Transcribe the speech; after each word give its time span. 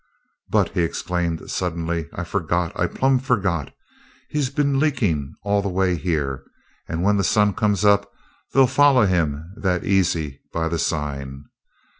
"But," 0.49 0.69
he 0.69 0.81
exclaimed 0.81 1.47
suddenly, 1.51 2.09
"I 2.11 2.23
forgot. 2.23 2.71
I 2.75 2.87
plumb 2.87 3.19
forgot. 3.19 3.71
He's 4.29 4.49
been 4.49 4.79
leakin' 4.79 5.35
all 5.43 5.61
the 5.61 5.69
way 5.69 5.95
here, 5.95 6.43
and 6.87 7.03
when 7.03 7.17
the 7.17 7.23
sun 7.23 7.53
comes 7.53 7.85
up 7.85 8.09
they'll 8.51 8.65
foller 8.65 9.05
him 9.05 9.53
that 9.57 9.83
easy 9.83 10.41
by 10.51 10.69
the 10.69 10.79
sign. 10.79 11.45